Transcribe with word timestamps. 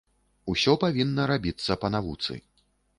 Усё 0.53 0.75
павінна 0.85 1.29
рабіцца 1.35 1.81
па 1.85 1.95
навуцы. 1.97 2.33